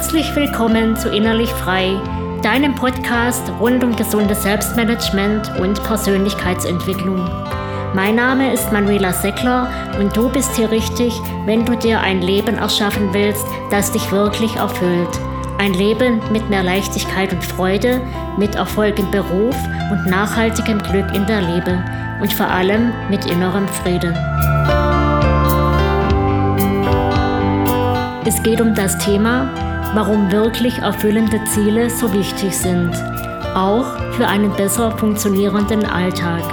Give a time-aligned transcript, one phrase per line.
[0.00, 2.00] Herzlich willkommen zu Innerlich Frei,
[2.42, 7.28] deinem Podcast rund um gesundes Selbstmanagement und Persönlichkeitsentwicklung.
[7.94, 11.12] Mein Name ist Manuela Seckler und du bist hier richtig,
[11.44, 15.20] wenn du dir ein Leben erschaffen willst, das dich wirklich erfüllt.
[15.58, 18.00] Ein Leben mit mehr Leichtigkeit und Freude,
[18.38, 19.56] mit Erfolg im Beruf
[19.92, 21.84] und nachhaltigem Glück in der Liebe
[22.22, 24.16] und vor allem mit innerem Frieden.
[28.24, 32.92] Es geht um das Thema, warum wirklich erfüllende Ziele so wichtig sind,
[33.54, 36.44] auch für einen besser funktionierenden Alltag.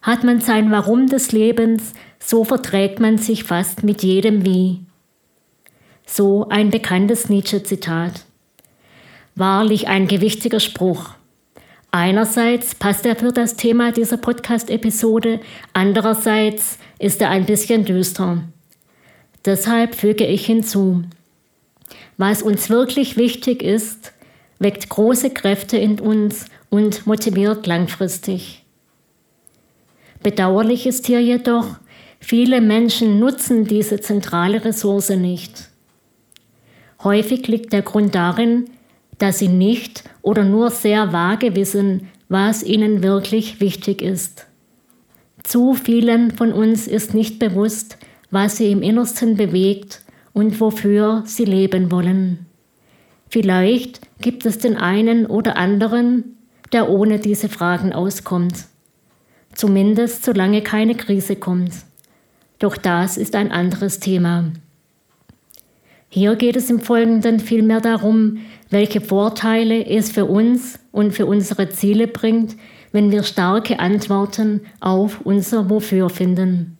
[0.00, 4.80] Hat man sein Warum des Lebens, so verträgt man sich fast mit jedem Wie.
[6.06, 8.24] So ein bekanntes Nietzsche-Zitat.
[9.34, 11.10] Wahrlich ein gewichtiger Spruch.
[11.94, 15.40] Einerseits passt er für das Thema dieser Podcast-Episode,
[15.74, 18.42] andererseits ist er ein bisschen düster.
[19.44, 21.02] Deshalb füge ich hinzu,
[22.16, 24.14] was uns wirklich wichtig ist,
[24.58, 28.64] weckt große Kräfte in uns und motiviert langfristig.
[30.22, 31.76] Bedauerlich ist hier jedoch,
[32.20, 35.68] viele Menschen nutzen diese zentrale Ressource nicht.
[37.04, 38.70] Häufig liegt der Grund darin,
[39.22, 44.48] dass sie nicht oder nur sehr vage wissen, was ihnen wirklich wichtig ist.
[45.44, 47.98] Zu vielen von uns ist nicht bewusst,
[48.32, 52.46] was sie im Innersten bewegt und wofür sie leben wollen.
[53.28, 56.36] Vielleicht gibt es den einen oder anderen,
[56.72, 58.64] der ohne diese Fragen auskommt.
[59.54, 61.72] Zumindest solange keine Krise kommt.
[62.58, 64.50] Doch das ist ein anderes Thema.
[66.14, 71.70] Hier geht es im Folgenden vielmehr darum, welche Vorteile es für uns und für unsere
[71.70, 72.54] Ziele bringt,
[72.92, 76.76] wenn wir starke Antworten auf unser Wofür finden.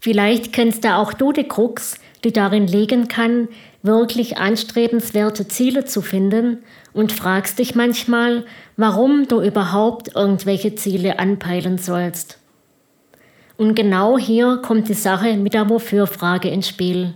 [0.00, 3.48] Vielleicht kennst du auch du die Krux, die darin liegen kann,
[3.82, 6.58] wirklich anstrebenswerte Ziele zu finden
[6.92, 8.44] und fragst dich manchmal,
[8.76, 12.38] warum du überhaupt irgendwelche Ziele anpeilen sollst.
[13.56, 17.14] Und genau hier kommt die Sache mit der Wofür-Frage ins Spiel.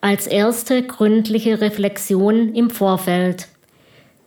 [0.00, 3.48] Als erste gründliche Reflexion im Vorfeld.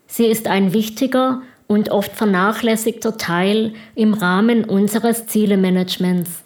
[0.05, 6.43] Sie ist ein wichtiger und oft vernachlässigter Teil im Rahmen unseres Zielemanagements.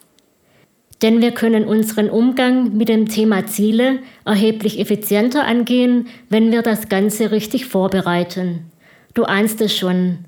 [1.02, 6.88] Denn wir können unseren Umgang mit dem Thema Ziele erheblich effizienter angehen, wenn wir das
[6.88, 8.72] Ganze richtig vorbereiten.
[9.16, 10.20] Du ahnst es schon,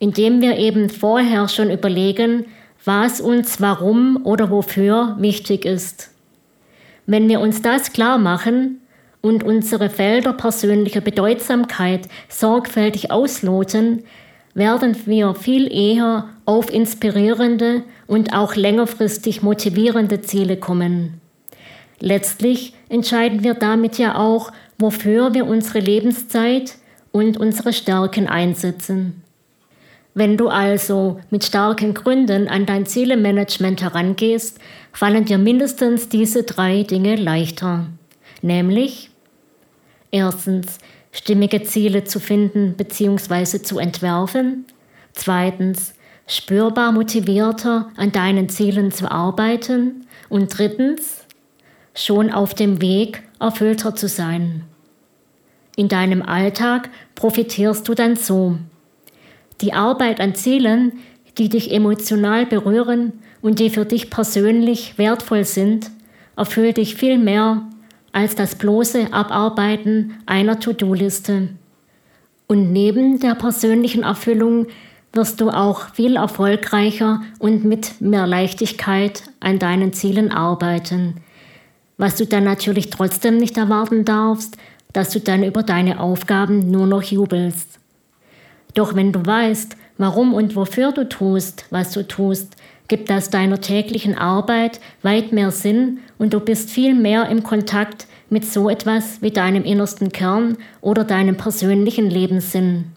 [0.00, 2.46] indem wir eben vorher schon überlegen,
[2.84, 6.11] was uns warum oder wofür wichtig ist.
[7.06, 8.80] Wenn wir uns das klar machen
[9.20, 14.04] und unsere Felder persönlicher Bedeutsamkeit sorgfältig ausloten,
[14.54, 21.20] werden wir viel eher auf inspirierende und auch längerfristig motivierende Ziele kommen.
[22.00, 26.74] Letztlich entscheiden wir damit ja auch, wofür wir unsere Lebenszeit
[27.12, 29.21] und unsere Stärken einsetzen.
[30.14, 34.58] Wenn du also mit starken Gründen an dein Zielemanagement herangehst,
[34.92, 37.86] fallen dir mindestens diese drei Dinge leichter.
[38.42, 39.10] Nämlich
[40.10, 40.78] erstens
[41.12, 43.62] stimmige Ziele zu finden bzw.
[43.62, 44.66] zu entwerfen.
[45.12, 45.94] Zweitens,
[46.26, 50.06] spürbar motivierter an deinen Zielen zu arbeiten.
[50.28, 51.24] Und drittens,
[51.94, 54.64] schon auf dem Weg erfüllter zu sein.
[55.76, 58.58] In deinem Alltag profitierst du dann so.
[59.62, 60.92] Die Arbeit an Zielen,
[61.38, 65.90] die dich emotional berühren und die für dich persönlich wertvoll sind,
[66.36, 67.62] erfüllt dich viel mehr
[68.10, 71.48] als das bloße Abarbeiten einer To-Do-Liste.
[72.48, 74.66] Und neben der persönlichen Erfüllung
[75.12, 81.20] wirst du auch viel erfolgreicher und mit mehr Leichtigkeit an deinen Zielen arbeiten.
[81.98, 84.56] Was du dann natürlich trotzdem nicht erwarten darfst,
[84.92, 87.78] dass du dann über deine Aufgaben nur noch jubelst.
[88.74, 92.56] Doch wenn du weißt, warum und wofür du tust, was du tust,
[92.88, 98.06] gibt das deiner täglichen Arbeit weit mehr Sinn und du bist viel mehr im Kontakt
[98.28, 102.92] mit so etwas wie deinem innersten Kern oder deinem persönlichen Lebenssinn.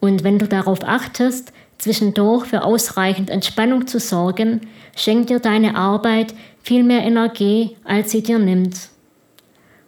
[0.00, 4.62] Und wenn du darauf achtest, zwischendurch für ausreichend Entspannung zu sorgen,
[4.96, 8.88] schenkt dir deine Arbeit viel mehr Energie, als sie dir nimmt.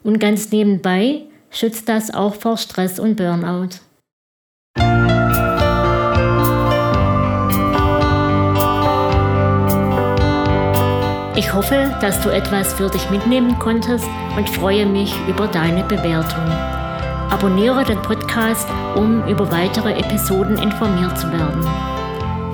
[0.03, 3.81] Und ganz nebenbei schützt das auch vor Stress und Burnout.
[11.43, 14.07] Ich hoffe, dass du etwas für dich mitnehmen konntest
[14.37, 16.47] und freue mich über deine Bewertung.
[17.31, 21.69] Abonniere den Podcast, um über weitere Episoden informiert zu werden.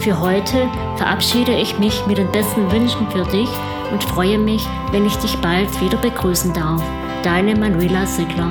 [0.01, 3.51] Für heute verabschiede ich mich mit den besten Wünschen für dich
[3.93, 6.83] und freue mich, wenn ich dich bald wieder begrüßen darf.
[7.23, 8.51] Deine Manuela Sigler.